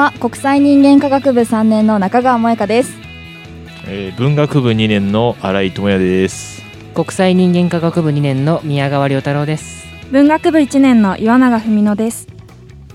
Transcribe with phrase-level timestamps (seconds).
[0.00, 0.12] は。
[0.12, 2.96] 国際人間科学部3年の中川萌香です、
[3.86, 6.62] えー、文学部2年の新井智也です。
[6.94, 9.86] 国際人間科学部2年の宮川亮太郎です。
[10.10, 12.26] 文学部1年の岩永文乃です。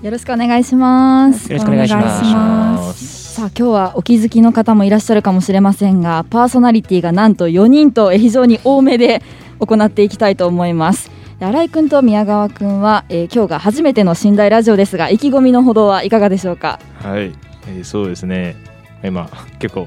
[0.02, 1.50] よろしくお願いします。
[1.50, 3.34] よろしくお願いします。
[3.34, 9.22] さあ今日はお気づきの方もいらっしゃるかもしれませんがパーソナリティがなんと4人と非常に多めで
[9.60, 16.80] 行っていきたいと思います新井君と宮川君は、えー、今日が初めての寝台ラジオですが意気込みのほどはいかがでしょうか？
[17.02, 17.34] はい、
[17.68, 18.56] えー、そうですね。
[19.04, 19.28] 今
[19.58, 19.86] 結構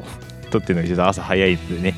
[0.52, 1.96] 撮ってるのがちょっと朝早いのでね。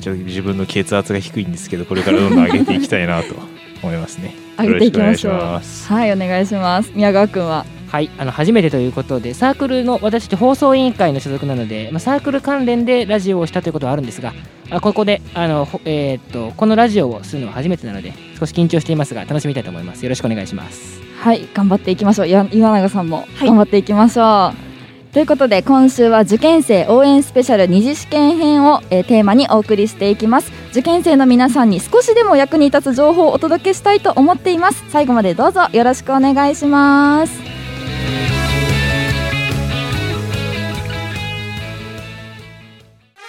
[0.00, 3.34] ちょっと自分の血圧が低いんですけどこれからどんどん上げていきたいなと
[3.82, 4.36] 思いますね。
[4.58, 5.60] 上げていきましょうは
[6.06, 6.90] いお願いします。
[6.94, 7.66] 宮川君は？
[7.88, 14.34] はいあの初めてということでサークルの私放送委員会の所属なので、まあ、サークル関連でラジオをしたということはあるんですが
[14.70, 20.02] あここであの、えー、っとこのラジオをするのは初めてなので少し緊張していますが楽しみたいと思います。
[20.04, 21.00] よろしくお願いします。
[21.18, 22.28] はい頑張っていきましょう。
[22.28, 24.66] 岩永さんも頑張っていきましょう、はい
[25.12, 34.84] ということで今週は受験生応援スペシャル二次試験編を、えー、テーマにお送りしていきます受験生の皆さんに少しでも役に立つ情報をお届けしたいと思っています。
[34.90, 37.32] 最後までどうぞよろしくお願いします。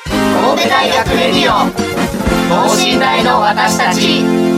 [0.04, 1.72] 神戸大学レディオ
[2.50, 4.57] 等身大の私たち。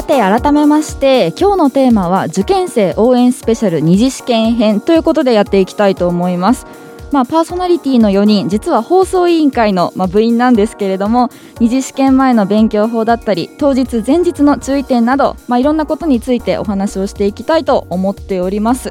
[0.00, 6.66] さて改めまして今日のテーマは受験生応援スペシャル二次試験編ということでやっていきたいと思います。
[7.12, 11.28] まあ、パーソナリティの4人実は放送委員会の、まあ、部員なんですけれども
[11.58, 18.90] 二次試験前の勉強法だったり当日前日の注意点など、まあ、いろんなことについてお話をしていきたいと思っております。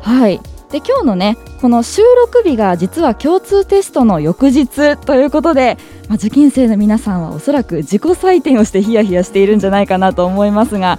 [0.00, 10.98] はいで今日のねこの収録日が実は共通テストの翌日ということで、まあ、受験生の皆さんはおそらく自己採点をしてヒヤヒヤしているんじゃないかなと思いますが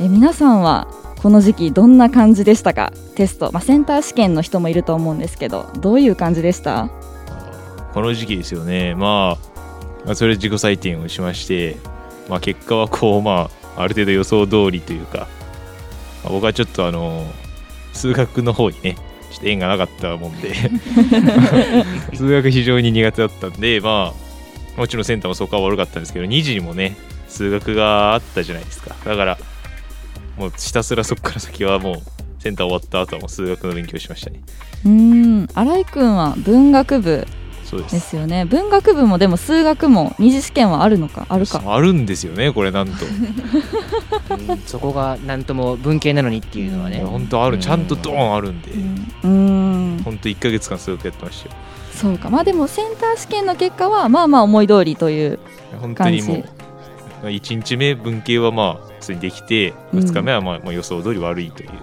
[0.00, 2.92] え皆さんはこの時期どんな感じでしたか？
[3.16, 6.88] テスト、まあ、センター試験の人もいると思うんですけどどういう感じでした？
[7.94, 9.38] この時期ですよね、ま
[10.06, 11.78] あ、それ自己採点をしまして、
[12.28, 15.26] まあ、結果はこう、まあ、ある程度予想通りというか、
[16.22, 17.26] まあ、僕はちょっとあの
[17.92, 18.96] 数学の方にね
[19.30, 20.54] ちょっと縁がなかったもんで。
[22.14, 24.12] 数学非常に苦手だったんでま
[24.76, 26.96] あもちろんセンターもそこは悪かったんですけど2時にもね
[27.28, 28.94] 数学があったじゃないですか。
[29.04, 29.38] だから
[30.36, 34.40] もうひたすらそこから先はもうセンター終わった後はもう数学の勉強しましたね。
[34.84, 35.48] うん。
[35.52, 37.26] 新井君は文学部
[37.82, 37.92] です。
[37.92, 38.44] ですよね。
[38.44, 41.26] 文学部もでも数学も二次試験はあるのか？
[41.28, 41.62] あるか？
[41.66, 42.94] あるんですよねこれなんと。
[44.66, 47.00] そこがなんとも文系なのにっていうのはね。
[47.00, 47.58] 本当ある。
[47.58, 48.70] ちゃんとドーンあるんで。
[49.24, 50.00] うん。
[50.04, 51.56] 本当一か月間数学やってましたよ。
[51.92, 52.30] そうか。
[52.30, 55.38] まあでもセンター試験の結果はまあまあ思い通りという
[55.80, 61.70] 本当にもう1日目文系はまあ普通にできて2日目はまあ、予想通り悪いという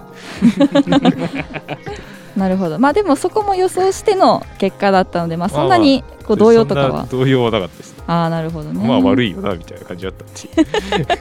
[2.35, 2.79] なるほど。
[2.79, 7.05] まあでもそこも予想しての結果だったのでまあそんなにこう動揺とかは。
[7.05, 7.95] 動揺はなかったです。
[8.07, 8.87] ああなるほどね。
[8.87, 11.19] まあ悪いよなみたいな感じだったって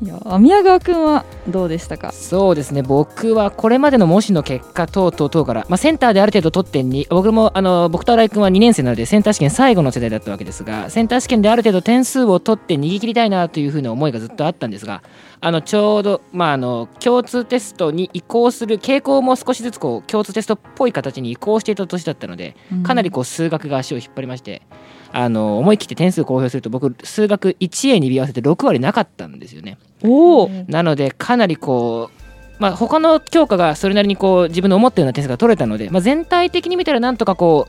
[0.00, 2.12] いや宮川君はどうでしたか？
[2.12, 2.82] そうですね。
[2.82, 15.02] 僕はこれまでの模試の結果等々等から、まあ、センターである程度取ってに僕もあの僕と新井君は2年生なのでセンター試験最後の世代だったわけですがセンター試験である程度点数を取って逃げ切りたいなというふうな思いがずっとあったんですが
[15.40, 22.54] あのちょうど、まあ、あの共通テストに移行する傾向も少しずつこう共通テストっぽい形に移行していた年だったので
[22.84, 24.62] かなりこう数学が足を引っ張りまして
[25.10, 29.78] あの思い切って点数公表すると僕数学 1A に微合わせて6割なかったんですよね。
[30.04, 32.10] おおなのでかなりこ
[32.58, 37.68] う、まあ、他の教科がそれなりにこう自分の思ったような点数が取れたので、まあ、全体的に見たらなんとかこ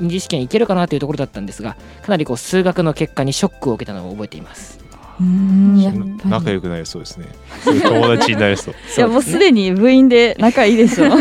[0.00, 4.84] う二次試験いけるかなというところだったんですがかなりこう数学の結果にショックを受けたのを覚えています。
[5.20, 6.18] うん。
[6.24, 7.26] 仲良くなりそうですね。
[7.64, 8.74] 友達になりそう。
[8.96, 11.04] いやもうすでに部員で仲いいでしょ。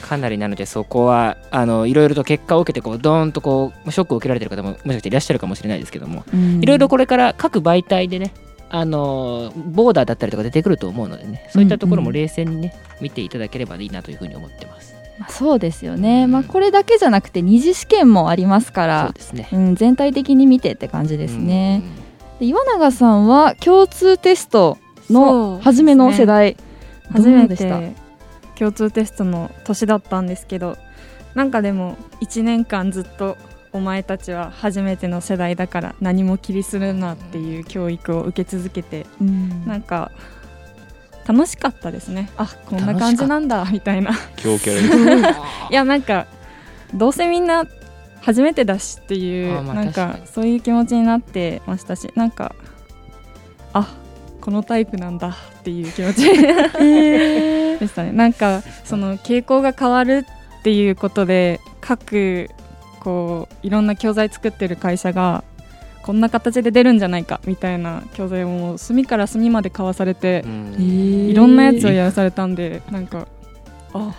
[0.00, 6.24] かなりなのでそこはあのいろいろと結果を受けてこうドーンとこうショックを受けられてる方ももしかしていらっしゃるかもしれないですけども
[6.62, 8.32] いろいろこれから各媒体でね
[8.70, 11.48] あのボーダーだったりとか出てくると思うのでね。
[11.50, 14.94] そういったところも冷静にね見ていただければいいなというふうに思ってます。
[15.18, 19.48] まあそうですよね、まあ、これだけじゃなくて二次試験もありますかそうらですね。
[19.52, 21.82] うん、全体的に見てって感じですね。
[22.38, 24.78] で岩永さんは共通テスト
[25.10, 26.56] の初めの世代、
[27.10, 27.78] 初めどうでした？
[27.78, 27.94] て
[28.56, 30.76] 共通テストの年だったんですけど
[31.34, 33.36] なんかでも1年間ずっと
[33.72, 39.66] お前たちは初めての世代だから何も気にするなっていう教育を受け続けてうん。
[39.66, 40.10] なんか
[41.26, 42.30] 楽しかったですね。
[42.38, 44.12] あこんな感じなんだみたいな。
[45.70, 46.26] いやなんか
[46.94, 47.66] どうせみんな
[48.22, 52.54] 初めてだしっていうあまあなんかそういう気持ちになってましたしなんか
[53.74, 53.94] あ
[54.40, 56.24] このタイプなんだっていう気持ち
[57.78, 58.12] でしたね。
[58.12, 60.24] なんかその傾向が変わる
[60.60, 62.48] っていうことで各
[63.08, 65.42] こういろんな教材作ってる会社が
[66.02, 70.74] こんな形で出るんじゃないかみたいな教材を隅から隅まで交わされてう、ん。
[71.30, 73.26] いろんなやつをやらされたんでなんか
[73.94, 74.14] あ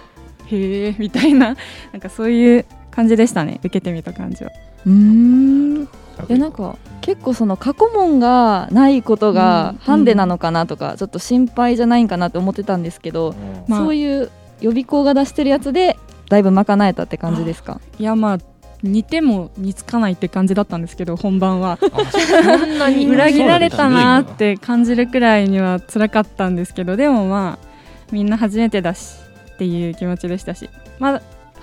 [0.48, 1.56] へえみたいな
[1.94, 4.50] なんかそういう感じでしたね受けてみた感じは。
[4.86, 5.84] うーん。
[5.84, 5.88] い
[6.28, 9.78] やなんか結構その過去問がないことがうん。
[9.78, 13.34] ハンデなのかなとか、ちょっと心配じゃないんかなって思ってたんですけど、
[13.68, 13.80] まあ。
[13.82, 14.30] そういう
[14.62, 15.98] 予備校が出してるやつで
[16.30, 17.80] だいぶ賄えたって感じですか？
[17.98, 18.38] いやまあ
[18.82, 21.78] 似ても似つかないって感じだったんですけど本番は。
[21.78, 23.08] そんなに？
[23.08, 27.68] 裏切られたなって感じるくらいには辛かったんですけどでもまあ
[28.12, 29.16] みんな初めてだし
[29.54, 30.70] っていう気持ちでしたし。
[31.00, 31.22] まあ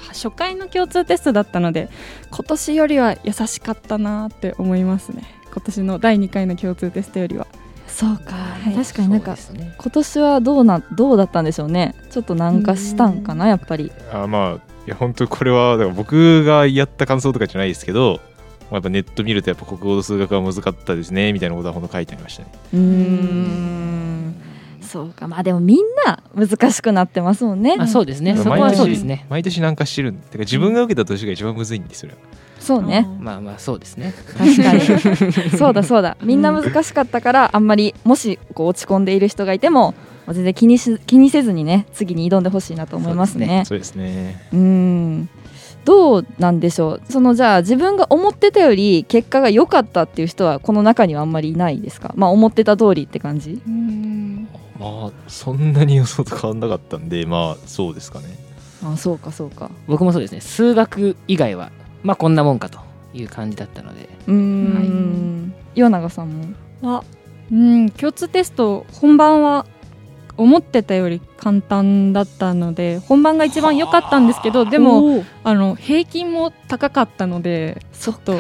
[0.09, 1.89] 初回の共通テストだったので
[2.31, 5.23] 今年よりは優しかったなって思いますね。
[5.51, 7.47] 今年の第2回の共通テストよりは。
[7.89, 8.75] そうか、はい。
[8.75, 9.75] 確かになんかね。
[9.79, 11.95] 今年はどうなどうだったんでしょうね。
[12.11, 13.91] ちょっとなんかしたんかなやっぱり。
[14.13, 18.21] あまあいや本当これはだから僕がやった感想とかじゃないですけど
[18.71, 22.53] まあやっぱネット見るとやっぱ国語と数学は難かったですねみたいなことは本当書いてありましたね。
[22.73, 24.07] うーん。
[24.81, 25.29] そうか。
[25.29, 27.77] まあでもみんな難しくなってますもんね。
[27.79, 28.33] あそうですね。
[28.33, 28.39] うん。
[28.39, 29.27] そこはそうですね。
[29.29, 32.13] 毎年なんかしてるんだから自分が受けた年が一番むずいんですよ
[32.61, 33.07] そうね。
[33.21, 34.15] まあまあそうですね。
[34.39, 35.51] 確かに。
[35.59, 36.17] そうだそうだ。
[36.23, 39.95] みんな難しかったからあんまりもしこう落ち込んでいる人がいても
[40.33, 43.65] 全然気にし気にせずにね次に挑んでほしいなと思いますね。
[43.67, 44.49] そうですね。
[44.53, 45.29] うん。
[45.85, 47.03] どうなんでしょう。
[47.09, 52.13] そのじゃあ自分が思ってたより結果が良かったっていう人はこの中にはあんまりいないですか？
[52.17, 53.63] まあ思ってた通りって感じ？
[53.65, 54.49] うん。
[54.81, 58.27] まあそんなに予想と変わんなかったんでまあそうですかね。
[58.83, 59.71] あそうかそうか。
[59.87, 60.41] 僕もそうですね。
[60.41, 61.71] 数学以外は
[62.03, 62.81] まあこんなもんかと
[63.15, 64.09] いう感じだったので。
[64.27, 66.31] うーん岩永さん
[66.83, 66.93] も？
[66.95, 67.05] は
[67.53, 67.91] うん。
[67.91, 69.67] 共通テスト本番は
[70.37, 78.39] 思ってたより簡単だったので本番が一番良かったんですけどでもあの平均も高かったのでちょっと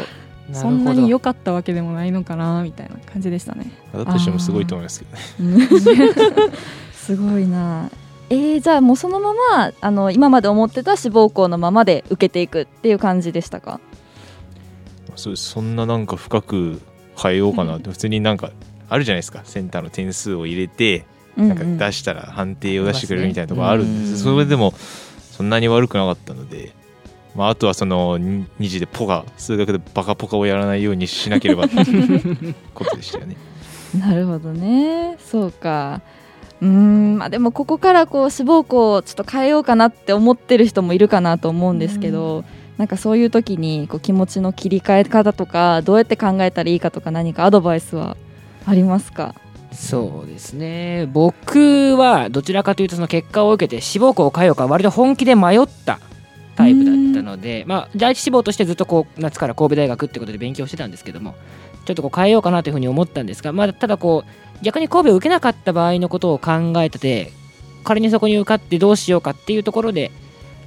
[0.53, 3.71] そんなに良かったわけでもないのかなみたいな感じでしたね。
[3.93, 5.07] だとしてもすごいと思いますけ
[5.43, 5.69] どね。
[5.71, 6.53] うん
[6.93, 7.91] すごいな。
[8.31, 13.81] えー、じゃあもうそのままあの今まで思ってた志望校のままで受けていくっていう感じでしたか？
[15.15, 16.81] そうそんななんか深く
[17.17, 18.50] 変えようかなって普通になんか
[18.88, 19.43] あるじゃないですか。
[19.45, 24.73] センターの点数を入れてなんか出したら判定を出してくれるみたいなところあるんです、うんそれでも
[25.37, 26.73] そんなに悪くなかったので、
[27.35, 33.37] まあ、あとはその2次でポカ数学でバカポカをやらないようにしなければっていうことでしたよね。
[33.99, 35.19] なるほどね。
[35.19, 36.00] そうか。
[36.62, 37.19] うーん。
[37.19, 42.45] まあでもここからこう志望校をちょっと変えようかなって思ってる人もいるかなと思うんですけど、
[42.78, 42.88] なん。
[42.88, 48.16] かそういう時にこう気持ちの切り替え方とかどうやって考えたらいいかとか何かアドバイスは
[48.66, 49.35] ありますか
[49.76, 51.06] そうですね。
[51.12, 56.00] 僕はどちらかというとその結果を受けて志望校を変えようか割と本気で迷った
[56.56, 61.35] タイプだったのでまあ第一志望としてずっとこう夏から神戸大学ってことで勉強してたんですけども
[61.85, 67.30] ちょっとこう変えようかなというふうに思ったんですが、まあ、ただこう逆に神戸を受けなかった場合のことを考えてて
[67.85, 70.11] 仮にそこに受かってどうしようかっていうところで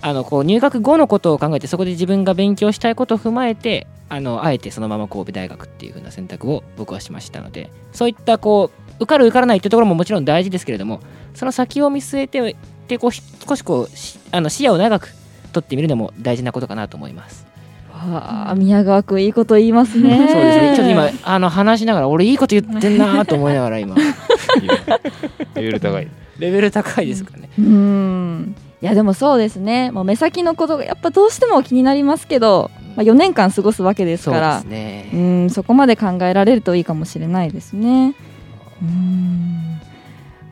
[0.01, 11.01] あのこう入学後のことを考えてそこで自分が勉強したいことを踏まえてあのあえてそのまま神戸大学っていう風な選択を僕はしましたのでそういったこう受かる受からないっていうところももちろん大事ですけれども
[11.33, 12.55] その先を見据えて
[12.87, 15.13] でこうひ少しこうしあの視野を長く
[15.53, 17.47] 取ってみるのも大事なことかなと思います。
[17.91, 20.27] はあ宮川くんいいこと言いますね。
[20.31, 20.73] そうですね。
[20.75, 23.95] ちょっと今あの話しながら俺いいこと言ってんなと思いながら今。
[25.55, 26.07] レベル高い。
[26.37, 27.49] レベル高いですからね。
[27.59, 28.55] うん。
[28.81, 29.91] いやでもそうですね。
[29.91, 35.09] もう目先のことがやっぱどうしても気になりますけど、まあ、4年間過ごすわけですそうからですね。
[35.13, 38.15] うんそこまで考えられるといいかもしれないですね
[38.81, 39.79] うん。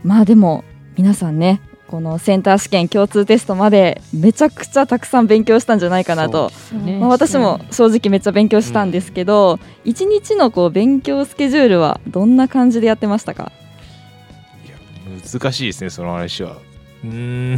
[0.04, 0.64] まあでも
[0.98, 7.00] 皆さんねこのセンター試験共通テストまでめちゃくちゃたくさん勉強したんじゃないかなと、そうですね。
[7.00, 13.54] まあ、私も正直めっちゃ勉強したんですけど、一日のこう勉強スケジュールはどんな感じでやってましたか、
[15.32, 16.58] 難しいですねその話は。
[17.04, 17.56] うーん。
[17.56, 17.58] い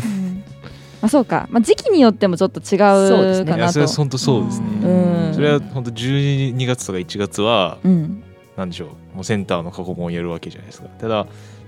[1.02, 3.52] まあ、そうか、まあ、時期によってもちょっと違そうですね。
[3.52, 4.68] うかなとやそれは本当そうですね。
[4.84, 5.34] うん。
[5.34, 8.24] それは本当12月とか1月はうん
[8.60, 9.16] なんでしょう。
[9.16, 10.88] もうセンターの過去問をやるわけじゃないですか。
[11.00, 11.28] ただやっ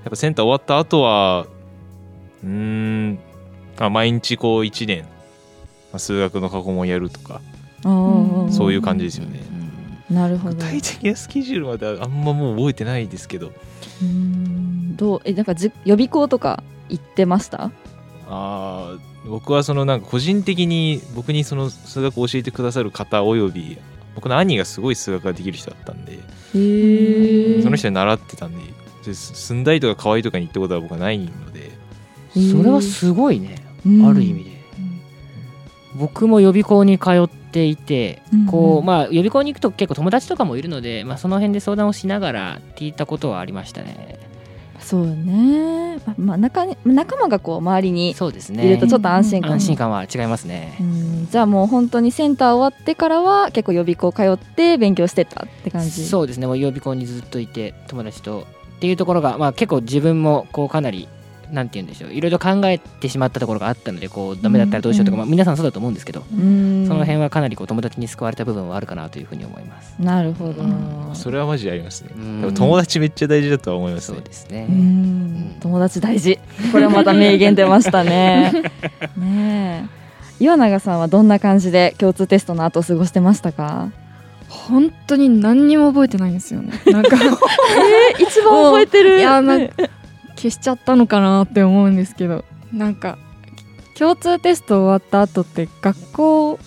[0.10, 1.48] ぱセンター終わった後は
[2.44, 3.20] うーん
[3.80, 5.08] あ毎日こう1年、ま
[5.94, 7.42] あ、数学の過去問やるとか
[7.84, 9.40] そういう感じですよね。
[10.10, 10.56] なるほど。
[10.56, 13.52] 具体的なスケジュールまではあんまもう覚えてないですけど。
[14.02, 14.98] うん。
[14.98, 17.72] どうえなんかじ予備校とか行ってました？
[18.30, 23.78] あー僕はそのなんか個人的に僕にその数学を教えてくださる方および
[24.16, 26.20] 僕の兄がすごい数学ができる人だったんで
[27.64, 28.62] その人に習ってたんで
[29.06, 31.72] で寸大とか河合とかに行ったことは僕はないので
[32.34, 34.06] それはすごいねうん。
[34.06, 34.52] ある意味で。
[35.96, 44.18] 僕も予備校に通っていてうんこうまあ予備校に行くと結構友達とかもいるのでまあその辺で相談をしながら聞いたことはありましたね
[44.92, 46.00] そうね。
[46.06, 49.54] ままあ仲に仲間がこう周りにいるとちょっと安心感。
[49.54, 50.76] 安心感は違いますね。
[50.82, 51.28] うん。
[51.32, 56.06] じゃあもう本当にセンター終わってからは結構予備校通って勉強してたって感じ？
[56.06, 56.48] そうですね。
[56.48, 58.46] もう予備校にずっといて友達と。
[58.78, 61.08] っていうところが、まあ、結構自分もこうかなり
[61.52, 65.20] なんて言うんでしょういろいろ考えてしまったところがあったのでこうダメだったらどうしようとか、うん。
[65.20, 66.86] まあ、皆さんそうだと思うんですけど、うん。
[66.88, 69.96] その辺はかなりこう友達に救われた部分はあるかなというふうに思います。
[70.00, 70.64] なるほど、
[71.14, 72.12] それはマジでありますね。
[72.54, 75.56] 友達めっちゃ大事だとは思いますそうねですね、うん。
[75.60, 76.40] 友達大事。
[76.72, 78.52] これはまた名言出ましたね。
[79.18, 79.90] ね
[80.40, 80.44] え。
[80.44, 83.90] 岩永さんはどんな感じで共通テストの後過ごしてましたか？
[84.50, 86.74] 本当に何にも覚えてないんですよね。
[86.88, 87.16] なんか
[88.20, 89.20] 一番覚えてる。
[89.20, 89.76] いやなんか
[90.42, 92.44] 消しちゃったのかなって思うんですけど
[92.74, 93.20] なんか
[93.94, 96.60] 共通テスト終わった後って学校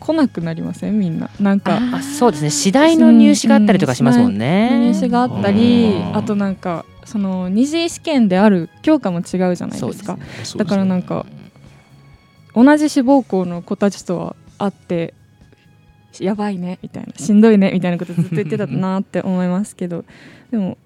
[0.00, 0.98] 来なくなりません？
[0.98, 1.28] みんな。
[1.38, 2.50] なんかあそうですね。
[2.50, 4.70] 次第の入試があったりとかしますもんね。
[4.78, 6.16] 入試があったりうん。
[6.16, 10.14] あとなんかその二次試験である教科も違うじゃないですか。
[10.16, 10.22] ね。
[10.56, 11.26] だからなんか
[12.54, 15.12] 同じ志望校の子たちとは会って
[16.18, 20.06] やばいねみたいなしんどいねみたいなことずっと言ってたなって思いますけど。
[20.50, 20.78] でも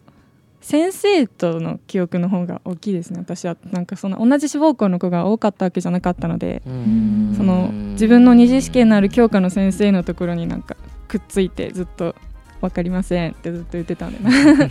[0.63, 3.19] 先生との記憶の方が大きいですね。
[3.19, 7.35] 私はなんかその同じ志望校の子が多かったわけじゃなかったのでうん。
[7.37, 10.77] その自分の二次試験のある教科の先生のところになんか
[11.09, 12.15] くっついてずっと
[12.61, 14.19] 分かりませんってずっと言ってたんで。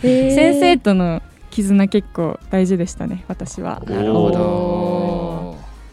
[0.34, 3.82] 先生との絆結構大事でしたね私は。
[3.86, 5.11] なるほおど。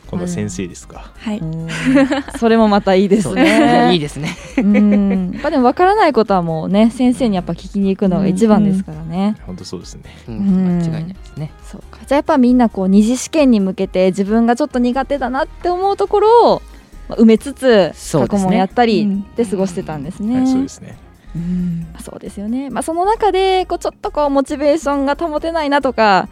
[0.09, 1.11] 今度は先生ですか。
[1.17, 1.41] はい。
[2.39, 3.43] それもまたいいですね。
[3.87, 4.35] ねいいですね。
[4.57, 5.31] うん。
[5.33, 10.03] やっぱでも分からないことはもうね先生にやっぱ聞きに行くのが一番ですからね、本当そうですね。
[10.27, 10.37] うん。
[10.37, 11.51] うん間違いないですね。
[11.63, 11.99] そうか。
[12.07, 16.61] じゃあやっぱみんなこう二次試験に向けて自分がちょっと苦手だなって思うところを
[17.07, 18.49] まあ埋めつつ過去そうですね。
[18.49, 19.25] 問やったりうん。
[19.35, 20.37] で過ごしてたんですね。
[20.37, 20.97] はいそうですね。
[22.01, 26.27] そうですよね、まあ、その中でこうちょっとこうモチベーションが保てないなとか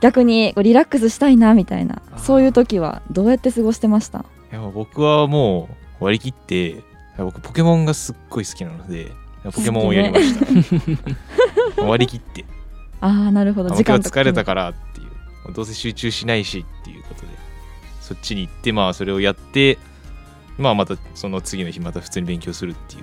[0.00, 4.24] 逆にこうリラックスしたいなみたいなそういう時はどうやって過ごしてました？
[4.52, 5.68] いや僕はも
[6.00, 6.82] う割り切って
[7.16, 9.12] 僕ポケモンがすっごい好きなので
[9.44, 12.44] ポケモンをやりました、割り切って。
[13.00, 13.72] ああなるほど。
[13.72, 15.52] あ時間疲れたからっていう。
[15.52, 17.28] どうせ集中しないしっていうことで。
[18.00, 19.78] そっちに行ってまあそれをやって
[20.56, 23.02] まあまたその次の日また普通に勉強するっていう、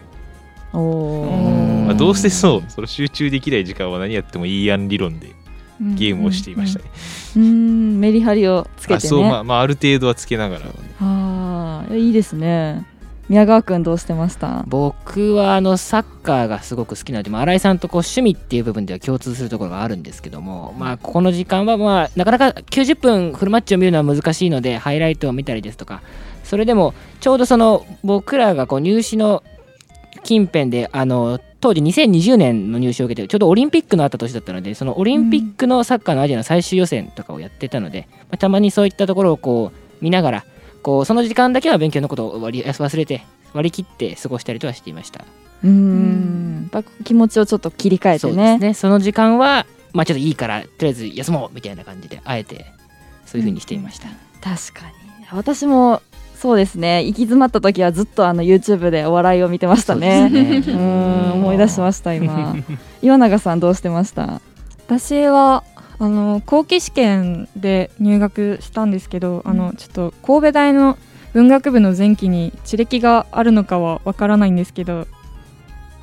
[0.73, 5.35] おおまあ、どうせそうその集中できない時間は何やってもいいやん理論で
[5.79, 6.85] ゲームをしていましたね、
[7.37, 7.99] うん。
[7.99, 8.97] メリハリをつけてね。
[8.97, 9.21] あそう。
[9.21, 10.65] まあまあある程度はつけながら。
[11.01, 12.85] ああいいですね。
[13.27, 14.63] 宮川くんどうしてました？
[14.67, 26.03] 僕はあのサッカーがすごく好きなので、まあ、新井さんとこう趣味っていう部分では共通するところがあるんですけども、まあ、ここの時間は、まあ、なかなか90分フルマッチを見るのは難しいのでハイライトを見たりですとか
[26.43, 29.41] それでもちょうどその僕らがこう入試の
[30.23, 40.45] 近辺であの当時2020年の入試を受けてちょうどオリンピックのあった年だったのでそのオリンピックのサッカーのアジアの最終予選とかをやってたので、まあたまにそういったところをこう見ながら
[40.83, 45.25] こうその時間だけは勉強のことを割り忘れて割り切って過ごしたりとはしていました。
[45.63, 46.69] うん。
[47.03, 48.73] 気持ちをちょっと切り替えそうてねですね。
[48.75, 52.67] その時間はまあちょっといいからとりあえず休もうみたいな感じであえて
[53.25, 54.93] そういう風にしていました、確かに。
[55.31, 56.03] 私も
[56.45, 57.01] そうですね。
[57.03, 60.29] 行き詰まった時はずっとあの YouTube でお笑いを見てましたね。
[60.29, 60.57] ね。
[60.67, 62.55] うん思い出しました今。
[63.01, 64.41] 岩永さんどうしてました？
[64.85, 65.63] 私は
[65.97, 70.99] あの後期試験で入学したんですけど、あのちょっと神戸大の
[71.33, 75.07] 文学部の前期に地歴があるのかはわからないんですけど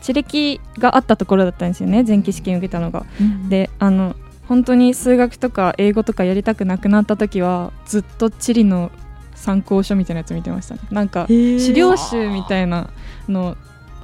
[0.00, 3.06] 地歴があったところだったんですよね前期試験受けたのが。
[3.49, 4.16] であの
[4.49, 8.90] 本当に数学とか英語とかやりたくなくなった時はずっと地理の
[9.42, 10.80] 参考書みたいなやつ見てましたね。
[10.92, 12.88] なんか資料集みたいな
[13.28, 13.56] の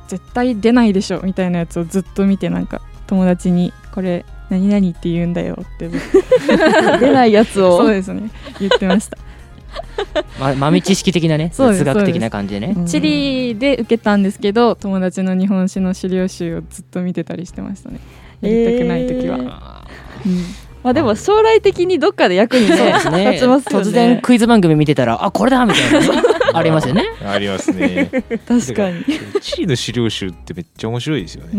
[0.09, 5.89] 絶対出ないでしょみたいなやつをずっと見てなんか友達にこれ何々って言うんだよって
[6.99, 7.79] 出ないやつを。
[7.79, 8.31] そうですね。
[8.59, 9.17] 言ってました。
[10.41, 12.75] ま豆知識的なねそうです雑学的な感じでね。
[12.77, 12.87] うん。
[12.87, 18.01] 地理で受けたんですけど友達の日本史の資料集をずっと見てたりしてましたね。
[18.41, 19.49] やりたくない時は、えー。
[19.49, 19.85] あ
[20.83, 23.41] まあでも将来的にどっかで役に立ちますよね。
[23.41, 26.23] 突然クイズ番組見てたらあこれだみたいなね。
[26.55, 27.05] ありますよね。
[27.27, 28.11] ありますね。
[28.47, 29.05] 確かに。
[29.41, 31.51] 地理の資料集ってめっちゃ面白いですよね、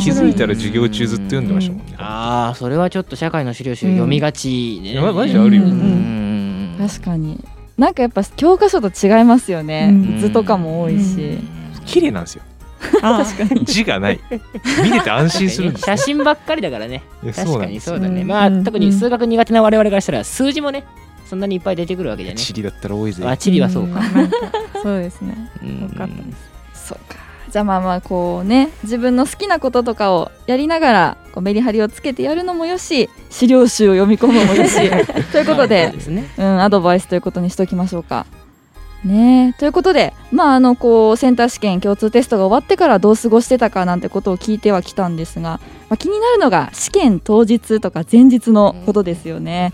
[0.00, 4.92] 気づいたら授業中ずっと読んでましたもんね、ああそれはちょっと社会の資料集読みがちで、ね。
[4.92, 5.62] いやまマジであるよ。
[5.62, 7.42] うんうん確かに。
[7.76, 10.18] なんかやっぱ教科書と違いますよね、うん。
[10.18, 11.38] 図とかも多いし、
[11.86, 12.42] 綺麗なんですよ
[13.64, 14.20] 字がない。
[14.82, 17.02] 見てて安心するんですよ写真ばっかりだからね。
[17.34, 18.28] 確かにそうだね、うん。
[18.28, 18.64] まあうん。
[18.64, 20.84] 特に数学苦手な我々からしたら数字もね
[21.26, 22.38] そんなにいっぱい出てくるわけじゃね。
[22.38, 23.24] 地理だったら多いぜ。
[23.26, 24.00] あ地理はそうか、
[24.82, 25.50] そうですね。
[25.62, 25.80] うん。
[25.82, 26.22] よかったで
[26.74, 27.18] すそうか。
[27.50, 34.76] じゃあまあまあこうね自分の好きなこととかをやりながらこうメリハリをつけてやるのもよし資料集を読み込むのもよし。
[35.32, 36.28] ということでで、すね。
[36.36, 38.26] うん、アドバイスということにしておきましょうか。
[39.04, 39.54] ね。
[39.56, 49.72] えということで、まあ、あのこうセンター試験共通テストが終わってからどう過ごしてたかなんてことを聞いてはきたんですが、まあ、気になるのが試験当日とか前日のことですよね。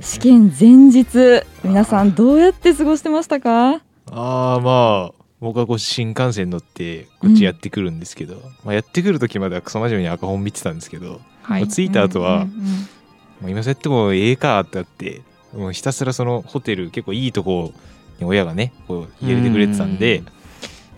[0.00, 3.80] 試験前日皆さんどうやって過ごしてましたか？
[4.10, 11.62] ああまあ僕はこう新幹線乗ってこっちやってくるんですけど、まあ、やってくる時まではクソ真面目に赤本見てたんですけど、はい。
[11.62, 15.22] まあ着いた後は、うんう今そうやってもええかってあって
[15.54, 17.72] もうひたすらそのホテル結構いいとこ
[18.20, 20.26] に親がねこう入れてくれてたんでうん。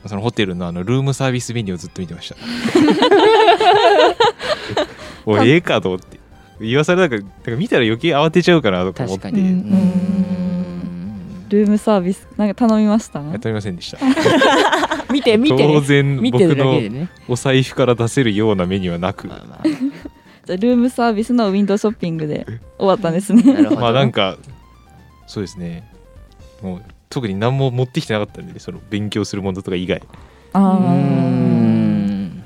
[0.09, 2.35] そのホテルのあのルームサービスメニューをずっと見てました。
[5.25, 6.19] おいええかと思って。
[6.61, 9.31] 言わされなんかなんか見たら余計慌てちゃうかなとか思って。
[9.31, 13.21] ルームサービスなんか頼みました？
[13.21, 13.99] やっておりませんでした。
[15.13, 16.81] 見 て見て、ね、当然見て僕の
[17.29, 19.29] お財布から出せるようなメニューはなく。
[19.29, 19.39] じゃ
[20.55, 22.47] あルームサービスのウィンドウショッピングで
[22.79, 23.43] 終わったんですね。
[23.47, 24.37] あなるほどまあなんか
[25.27, 25.85] そうですね。
[26.63, 30.03] もう特に何も持ってきてなかったんで、ね、その勉強するものとか以外う
[30.55, 32.43] あーん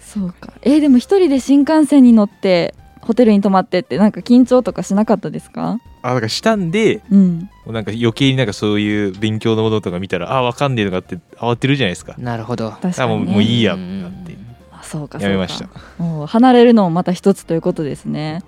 [0.00, 0.52] そうか。
[0.62, 5.78] えーでも一人で新幹線に乗ってホテルに泊まってってなんか緊張とかしなかったですか？
[6.02, 7.38] あだからしたんでうん。
[7.38, 13.02] もうなんか余計になんかそういう勉強のものとか見たらあわかんねえとかって慌てるじゃないですかなるほど確かに、ね。
[13.02, 14.36] あもうもういいやっうんてなって
[14.72, 15.26] あそうかそうか。
[15.26, 18.42] やめましたもう離れるのもまた一つということですね。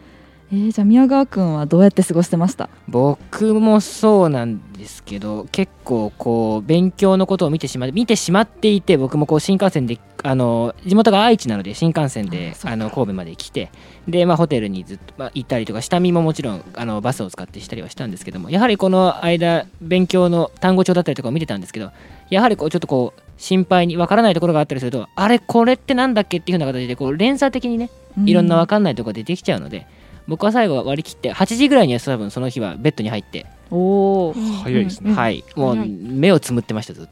[0.50, 2.70] えー、じゃあ宮川くんはどうやって過ごしてました？
[2.88, 13.70] 僕もそうなんですけど結構こう勉強のことを見てしま見てしまっていて僕もこう新幹線であの地元が愛知なので新幹線であの神戸まで来て
[14.08, 21.92] で、まあ、ホテルにずっと、まあ、行ったりとか下見ももちろんあのバスを使ってしたりはしたんですけどもやはりこの間勉強の単語帳だったりとかを見てたんですけど
[22.30, 27.90] やはりこうちょっとこう心配にわからないところがあったりするとあれこれってなんだっけっていうふうな形でこう連鎖的にね
[28.24, 29.86] いろんなわかんないところでできちゃうので、
[30.28, 34.34] 僕は最後は割り切って8時ぐらいには多分その日はベッドに入って、おお。
[34.62, 35.42] 早いですね、はい。
[35.56, 37.08] もう目をつむってましたずっ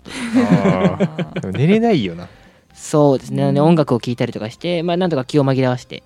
[1.40, 1.48] と。
[1.48, 2.28] 寝れないよな。
[2.74, 6.02] そうですね、なので音楽を聴いたりとかしてまあなんとか気を紛らわして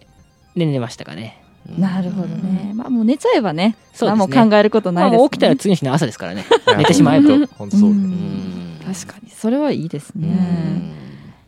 [0.56, 1.42] で寝ましたかね。
[1.78, 2.72] なるほどね。
[2.74, 4.26] まあもう寝ちゃえばね、そうですね。
[4.36, 5.18] 何も考えることまないです、ね。
[5.18, 6.44] あもう起きたら次の日の朝ですからね。
[6.78, 7.90] 寝てしまえば 本当そう。
[7.90, 7.96] うん。
[7.96, 8.76] うん。
[8.86, 9.30] 確かに。
[9.30, 10.28] それはいいですうね。
[10.28, 10.92] ん。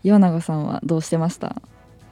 [0.03, 1.63] 岩永さんはどうしてました？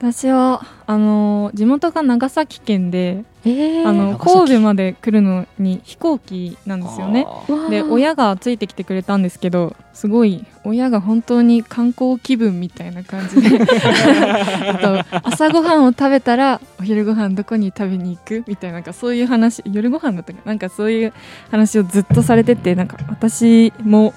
[0.01, 7.27] 私はあの地元が長崎県で、えあの神戸まで来るのに飛行機なんですよね。
[7.69, 13.59] で親がついてきてくれたんですけどすごい親が本当に観光気分みたいな感じで。
[13.61, 18.43] あと朝ごはんを食べたらお昼ご飯どこに食べに行く？
[18.47, 20.51] みたいななんかそういう話夜ご飯だったかな？
[20.51, 21.13] なんかそういう
[21.51, 24.15] 話をずっとされててなんか私も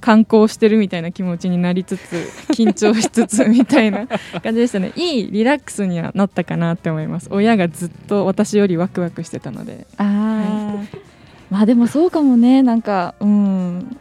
[0.00, 4.06] 観光してるみたいな気持ちになりつつ緊張しつつみたいな
[4.42, 4.92] 感じでしたね。
[4.96, 7.28] いいリラックスにはなったかなって思います。
[7.30, 9.86] 親がずっと私よりワクワクしてたので。
[9.96, 10.74] ああ、
[11.50, 12.62] まあでもそうかもね。
[12.62, 13.96] なんかうん。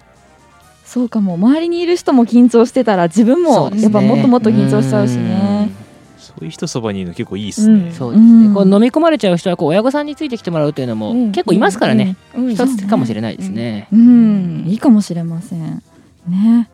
[0.85, 1.33] そうかも。
[1.35, 5.39] 周りにいる人も緊張してたら自分もやっぱもっともっと緊張しちゃうしね。
[5.49, 5.54] うん
[6.25, 7.91] そういう人そばにいるの結構いいですね、うん。
[7.93, 8.53] そうですね、うん。
[8.53, 11.31] こう飲み込まれちゃう人はこう親御さんについてきてもらうというのもうん。
[11.31, 12.53] 結構いますからね、うん。
[12.53, 13.87] 一つかもしれないですね。
[13.91, 15.83] うん、いいかもしれません。
[16.27, 16.69] ね。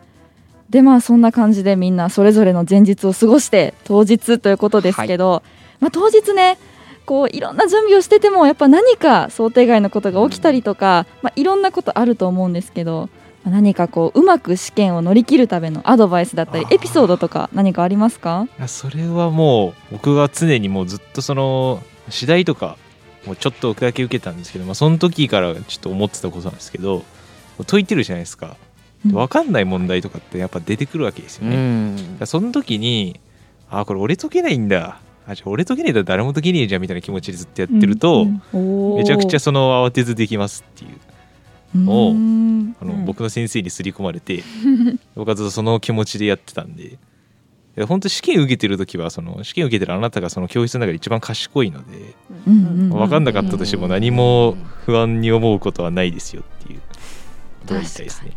[0.70, 5.42] でまあそんな感じでみんなそれぞれの前日を過ごして当日ということですけど、
[5.80, 6.58] まあ、当日ね
[7.04, 18.46] こういろんな準備をしててもやっぱ何か想定外のことが起きたりとか、まあ、いろんなことあると思うんですけど、まあ何かこううまく試験を乗り切るためのアドバイスだったりエピソードとか何かありますか？
[18.58, 22.76] いやそれはもう僕が常にもうずっとその次第とか
[23.26, 27.04] もうちょっとだけ受けたんですけど、まあ、その時からちょっと思ってたことなんですけど
[27.66, 28.56] 解いてるじゃないですか。
[29.04, 29.12] うん。
[29.12, 31.96] 分かんない問題とかってやっぱ出てくるわけですようね、ん。
[31.96, 33.20] だからその時に
[33.70, 35.00] あこれ俺解けないんだ。
[35.24, 38.98] あじゃあ俺解けねえだ誰も解けねえじゃんみたいな気持ちでずっとやってると、おー。
[38.98, 40.98] めちゃくちゃその慌てずできますっていう
[41.76, 42.76] をうん。
[42.80, 44.42] あの、うん僕の先生に刷り込まれて
[45.16, 46.98] 僕はずっとその気持ちでやってたんで。
[47.74, 56.80] いや本当試験受けてる時はその試験受けてるあなたがその教室の中で一番賢いので分かんなかったとしても何も不安に思うことはないですよっていう。
[57.62, 58.32] ことを言いたいですね。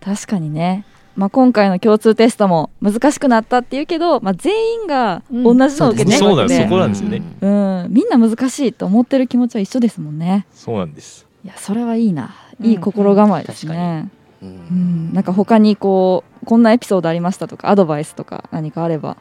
[0.00, 0.84] 確かにね、
[1.16, 7.22] まあ、今回の共通テストも難しくなったっていうけど、まあ、全員が同じのを受けてわけでそこなんですよね。
[7.40, 10.46] うん、みんな難しいと思ってる気持ちは一緒ですもんね。
[10.52, 12.34] そうなんですいやそれはいいな。
[12.60, 14.08] いい心構えですね、
[14.40, 15.12] うんうん。
[15.12, 19.16] なんか他にこうこんなエピソードありましたとかアドバイスとか何かあれば。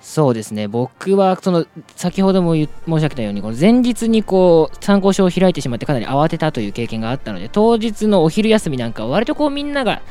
[0.00, 0.68] そうですね。
[0.68, 10.02] 僕はその先ほども申し上げたようにこの前日にこう参考書を開いてしまってかなり慌てたという経験があったので当日のお昼休みなんかは割とこうみんなが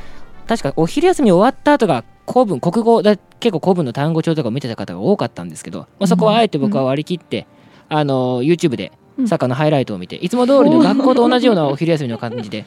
[0.48, 7.46] 確かお昼休み終わった後が古文国語だ結構古文の単語帳とかを見てた方が多かったんですけど、まあ、そこはあえて僕は割り切って、
[7.88, 8.94] あの YouTube で
[9.28, 12.66] サッカーのハイライトを見ていつも通りの学校と同じようなお昼休みの感じで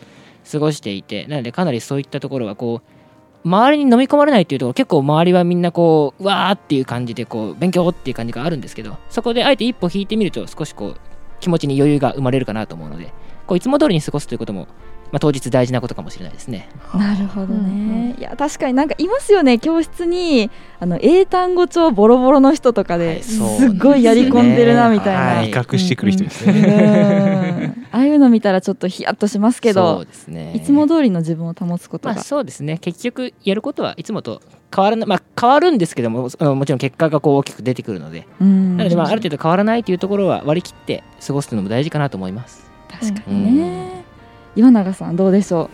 [0.51, 10.97] 過ごしていてなのでかなりそういったところはこう周りに飲み込まれないっていうところ結構周りはみんなこううわーっていう感じでこう勉強っていう感じがあるんですけどそこであえて一歩引いてみると少しこう
[11.41, 13.13] 気持ちに余裕が生まれるかなと思うので
[13.47, 14.67] こういつも通りに過ごすということも、
[15.13, 16.69] まあ、当日大事なことかもしれないですね。
[16.95, 25.51] なるほどうんね、いや確かになんかいますよね教室にあの英単語帳ボロボロの人とかはでいそうすっごいやり込んでるなみたいな、はい。
[25.51, 26.55] 威嚇してくる人ですうん。
[26.63, 27.75] ね。
[27.93, 30.53] ああいうの見たらちょっとヒヤッとしますけそどうですね。
[30.55, 32.79] いつも通りの自分を保つことが、まあそうですね。
[32.79, 34.43] 結局やることはいつもと
[34.75, 38.27] 変わらないまあ変わるんですけどももちろん結果がこう大きく出てくるので。
[38.41, 38.77] うん。
[38.77, 42.67] なのでまあある程度変わらないというところは割り切って過ごすのも大事かなと思います。
[42.89, 43.96] 確かにね、
[44.57, 45.71] 岩永さんどうでしょ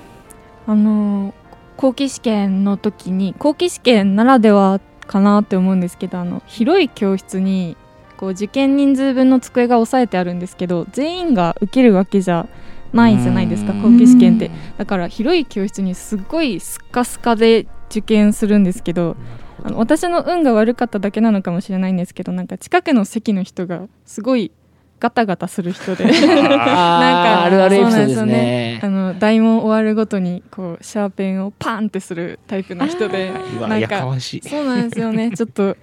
[0.67, 1.43] あのー
[1.77, 7.77] 後期試験の時に後期試験ならではかなって思うんですけどあの広い教室に
[8.17, 12.47] こう受験人数分の机が押さえてあるんですけど全員が受けるわけじゃ
[12.93, 13.83] ないじゃないですかうん。
[13.83, 14.51] 後期試験って。
[14.79, 19.17] だから広い教室にすっごいスカスカで受験するんですけど。
[19.65, 24.51] あの私の運が悪かっただけなのかもしれないんですけどなんか近くの席の人がすごい
[25.03, 28.81] ガタガタする人で なんかあるあるエピソードそうなんでですねね。
[28.85, 33.33] あの題問終わるごとにこうシャーペンをパンってするタイプの人で
[33.69, 33.99] なんか。
[33.99, 35.77] そうなんですよねちょっと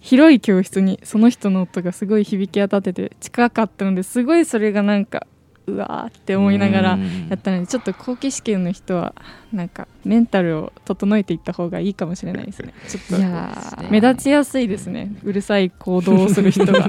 [0.00, 5.26] 広い教室にその人の音がすごい響き当たってて近かったのですごいそれがなんか
[5.66, 6.98] うわーって思いながら
[7.28, 9.14] やったのでちょっと後期試験の人は
[9.52, 12.72] なんかメンタルを整えていった方がいいかもしれないですね。
[12.88, 15.12] ちょっういや目立ちやすいですね。
[15.22, 16.88] うるさい行動をする人が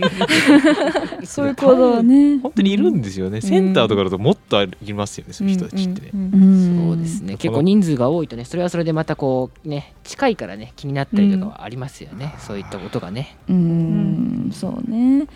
[1.24, 2.40] そういう行動はね。
[2.40, 3.42] 本当にいるんですよね。
[3.42, 6.10] センターとかだともっとありますよね、そういう人たちってね。
[6.14, 6.20] うん。
[6.20, 6.44] うん。
[6.44, 7.34] うんそうですね。
[7.34, 13.36] うん結構人数が多いとねそれはそれでまたこうね近いからね気になったりとかはありますよね、そういったことがね。
[13.50, 14.50] うん。
[14.54, 15.28] そうね。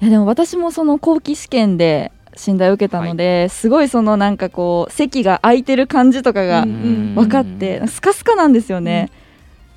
[0.00, 9.10] いやでも私もその後期試験で診断を受けたので、すごいそのなんかこう席が空いてる感じとかがうん分かって、スカスカなんですよね、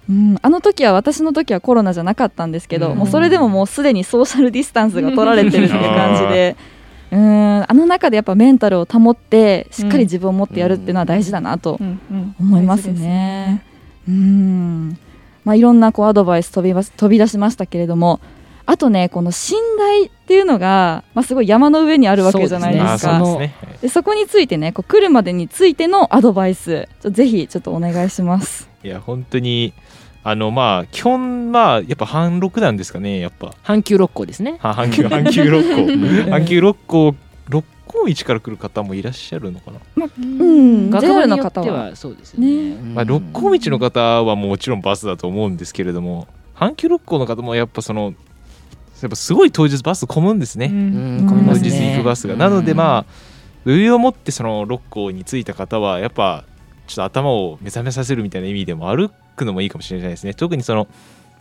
[0.09, 0.37] うん。
[0.41, 2.97] あの時は私の時はコロナじゃなかったんですけど、うん。
[2.97, 6.55] もうそれでももうすでにソーシャルディスタンスが取られてるっていう感じで。
[7.11, 7.63] うん。
[7.67, 11.99] あの中でやっぱメンタルを保ってしっかり自分を持ってやるっていうのは大事だなとうん。
[12.11, 12.35] うん。
[12.39, 13.63] 思いますね。
[14.07, 14.97] うん。
[15.45, 18.19] まあ、いろんなこうアドバイス飛びます飛び出しましたけれども
[18.69, 23.25] あとねこの信頼っていうのが、まあ、すごい山の上にあるわけじゃないですあか。
[23.25, 23.55] そですね。
[23.81, 28.69] でそこについてねこう来るまでについてのアドバイスぜひちょっとお願いします。
[28.83, 29.73] いや本当に
[30.23, 33.55] あのまあ基本まあやっぱ半六なんですかねやっぱ。
[33.63, 34.57] 阪急六甲ですね。
[34.59, 35.75] は阪急阪急六甲。
[36.29, 37.15] 阪急六甲
[37.47, 41.85] 六甲一から来る方もいらっしゃるのかな、うん、学部の方は。
[41.85, 42.47] はそうですよね。
[42.47, 42.53] ね。
[42.73, 42.93] うん。
[42.93, 48.13] まあ、六甲道の方はもちろんバスだと思うんですけれども阪急六甲の方もやっぱその
[49.01, 50.75] やっぱすごい当日バス混むんですね、うん。
[50.75, 51.27] うん。
[51.27, 51.95] 当日混みますね。
[51.95, 53.11] 行くバスが、なのでまあ
[53.65, 56.45] 余裕を持ってその六甲に着いた方はやっぱ
[56.87, 60.33] ちょっと頭を目覚めさせるみたいな意味でも歩くのもいいかもしれないですね。
[60.33, 60.87] 特にその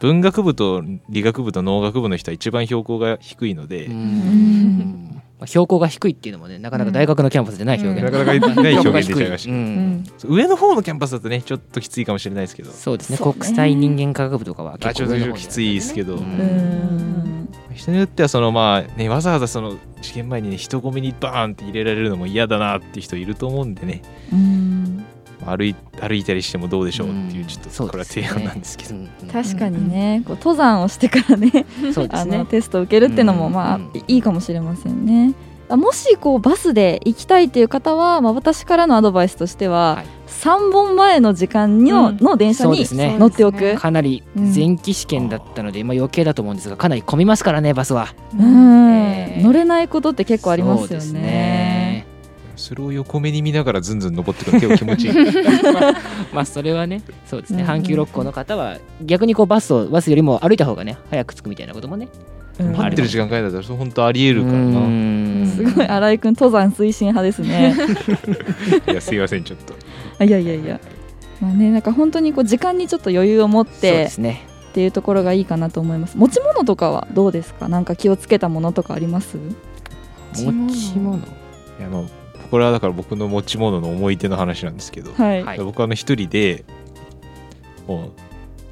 [0.01, 9.57] 文学部と理学部と農学部の人は一番標高が低いので、うんまあ標高が低いっていうのもねなかなか大学のキャンパスでない表現、なかなかない表現出ちゃいましうん。
[9.57, 10.05] うん。
[10.25, 12.71] 上の方のキャンパスだとねちょっときついかもしれないですけど。
[12.71, 13.19] そうですね。
[13.19, 13.33] ね。
[13.33, 17.49] 国際人間科学部とかはあ結構上の方にきついですけど、うんうん。
[17.75, 24.03] 人によってはそのまあねわざわざその試験前にね人混みにバーンって入れられるのも嫌だなっていう人いると思うんでね。
[24.33, 25.05] うん
[25.57, 27.47] 歩い歩いたりしてもどうでしょうっていううん。
[27.47, 29.29] ちょっとこれは提案なんですけど、うんうん。
[29.29, 32.39] 確かにねこう登山をしてからねあそうですね。
[32.39, 33.53] のテストを受けるっていうのもうん。
[33.53, 33.91] まあうん。
[34.09, 35.35] いいかもしれませんね。
[35.71, 40.07] あもしこうバスで行きたいっていう方は、まあ、私からのアドバイスとしては、はい。
[40.29, 42.17] 3本前の時間の,、うん。
[42.19, 43.17] の電車にそうですね。
[43.19, 43.75] 乗っておく。
[43.75, 48.09] かなり前期試験だったので、まあ、余計だと思うんですがかなり混みますからねバスは。
[48.39, 48.91] うん。
[48.93, 49.45] えー。
[49.45, 51.88] 乗れないことって結構ありますよそうですね。
[52.59, 55.15] ねそれを横目に見ながらずんずん登ってくるの結構気持ちいい
[56.35, 62.09] まあそれはねそうですね、阪急六甲の方は逆にこうバスをバスよりも歩いた方がね早く着くみたいなこともね
[62.61, 67.75] うん待ってる時間帯だったら本当ありえるからうなすごい新井君登山推進派ですね。
[68.91, 69.75] いやすいませんちょっと
[70.19, 70.81] あいやいやいや。
[71.41, 76.19] まあね、なんか本当にこう時間にちょっと余裕を持っそうてですねっていうところがいいかなと思います。
[76.19, 77.69] 持ち物とかはどうですか？
[77.69, 79.37] なんか気をつけたものとかあります？
[80.35, 81.19] 持ち物？
[81.19, 81.21] い
[81.81, 82.07] やあの
[82.51, 85.43] これはだから僕の持ち物の思い出の話なんですけど、はい。
[85.45, 85.59] はい。
[85.59, 86.65] 僕はあの一人で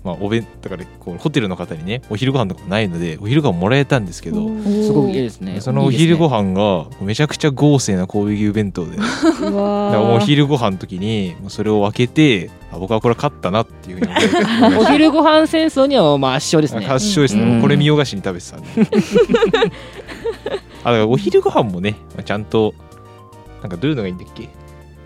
[0.07, 5.61] まあお弁だからこうホテルの方にねお昼ご飯とかもないのでお昼ご飯もらえたんですけどすごくいいですね。
[5.61, 8.99] そのお昼ご飯飯がめちゃくちゃ豪勢な神戸牛弁当で。
[9.43, 16.87] お昼ご飯の時にもうそれを分けてあ僕はこれ勝ったなっていうふうに お昼ご飯戦争にはまあ圧勝ですね。
[16.87, 17.63] 発祥ですね、うん。
[17.63, 18.69] これ見よがしに食べてたんで。
[20.85, 22.75] あだからお昼ご飯もねちゃんと
[23.63, 24.49] なんかどういうのがいいんだっけ？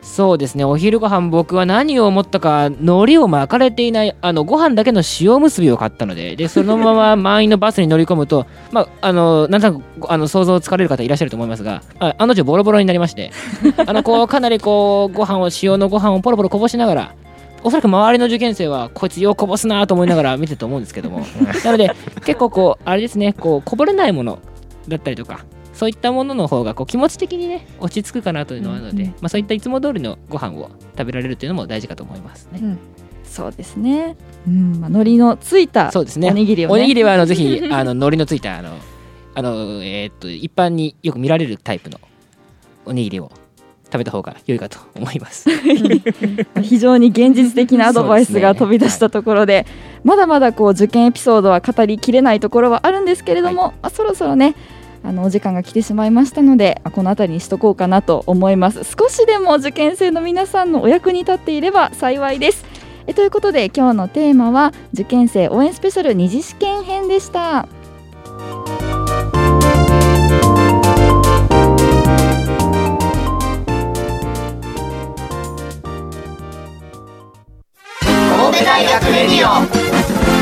[0.02, 0.64] そうですね。
[0.64, 13.30] お昼ご飯僕は何を思ったか海苔を巻かれていないあのご飯だけの塩結びを買ったのででそのまま満員のバスに乗り込むとまああのなんとなくあの想像つかれる方いらっしゃると思いますがああの女ボロボロになりまして
[13.86, 17.14] あのこうかなりこうご飯を塩のご飯をポロポロこぼしながら
[17.62, 21.26] おそらく周りの受験生はこいつようこぼすなと思いながら見てると思うんですけども。
[21.62, 21.92] なので
[22.24, 24.38] 結構こうあれですねこうこぼれないもの
[24.88, 25.40] だったりとか
[25.80, 32.76] そういったものの方がこう気持ち的にね落ち着くかなというのはあるので、うんまあ、そういったいつも通りのご飯を食べられるというのも大事かと思いますね。
[33.24, 34.14] そうですね。
[34.46, 36.28] うん、まあ、海苔のついたそうですね。
[36.28, 36.74] おにぎりをね。
[36.74, 38.74] おにぎりはあのぜひ あの海苔のついたあの
[39.34, 41.98] あの、えーっと一般によく見られるタイプの
[42.84, 43.32] おにぎりを
[43.86, 45.48] 食べた方が良いかと思います。
[46.60, 49.64] 非常に現実的なアドバイスが飛び出したところで
[50.04, 54.54] まだまだこう受験エピソードは語りきれないところはあるんですけれども、まあ、そろそろね
[55.02, 58.84] あのお時間が来てしまいましたのでこの辺りにしとこうかなと思います。
[58.84, 62.64] 少しでも受験生の皆さんのお役に立っていれば幸いです。
[63.06, 67.66] えということで今日のテーマは受験生応援スペシャル二次試験編でした。
[78.00, 79.66] 神戸大学レディオ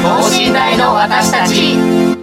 [0.03, 2.17] 等身大の私たち。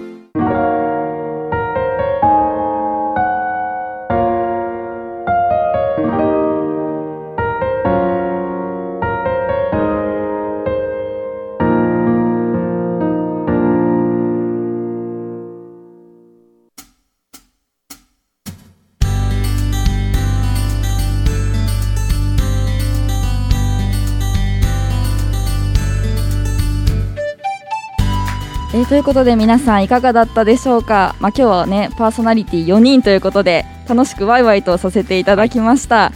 [29.05, 36.11] ことで皆さんいかがだったでしょうか、まあ、今日はねパーソナリティ4人ということで楽しくワイワイとさせていただきました。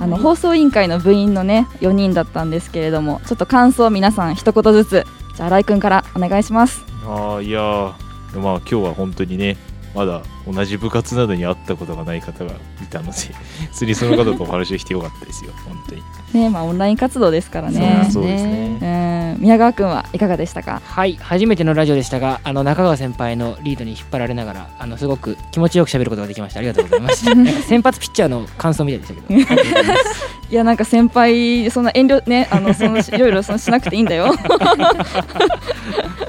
[0.00, 5.06] あの放送委員会の部員のね4人だったんですけれどもちょっと感想皆さん一言ずつ
[5.36, 6.82] じゃあ新井くんからお願いします。
[7.06, 9.58] ああいやーまあ今日は本当にね
[9.94, 13.12] まだ同じ部活などに会ったことがない方がいたので
[13.72, 16.02] 釣りその方とお話できてよかったですよ本当に。
[16.32, 18.08] ねまあオンライン活動ですからね。
[18.10, 18.78] そうですね。
[18.80, 20.80] うん宮川くんはいかがでしたか？
[20.84, 26.58] はい初めてのラジオでしたがあの中川先輩のリードに引っ張られながらあのすごく気持ちよく喋ることができました。
[26.60, 29.40] ありがとうございました なんか先発ピッチャーの感想みたいでしたけど。
[30.50, 30.54] い。
[30.54, 34.26] やなんか先輩そんな遠慮ねあのその いろいろそのしなくていいんだよ。
[34.26, 34.32] は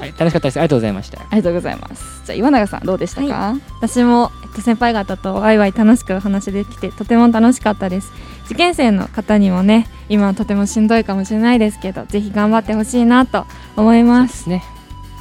[0.06, 0.56] い、楽しかったです。
[0.58, 1.20] ありがとうございました。
[1.20, 2.22] ありがとうございます。
[2.26, 8.12] じゃあ岩永さんどうでしたか、私も、えっと、先輩方とワイワイ楽しくお話できてとても楽しかったです
[8.46, 14.62] 受験生の方にもね今はとてもしんどいかもしれないですけどぜひ頑張ってほしいなと思いまですすね。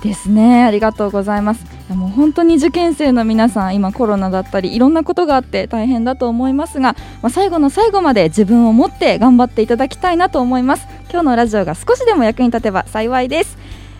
[0.03, 0.63] ですね。
[0.63, 1.65] ありがとうございます。
[1.89, 10.87] もう本当に受験生の皆さん今コロナだったりいろんなことがあって大変だと思いますが、まあ、最後の最後まで自分を持って頑張っていただきたいなと思います。
[11.09, 13.57] 今日のラジオが少しでも役に立てば幸いです。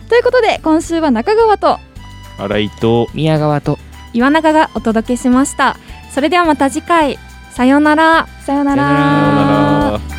[0.08, 1.78] ということで今週は中川と
[2.38, 3.78] 新井と宮川と
[4.12, 5.76] 岩永がお届けしました。
[6.12, 7.18] それではまた次回
[7.56, 8.28] さよなら。
[8.44, 10.15] さよなら。